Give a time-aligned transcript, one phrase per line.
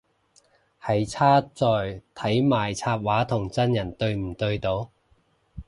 [0.81, 4.89] 係差在睇埋插畫同真人對唔對到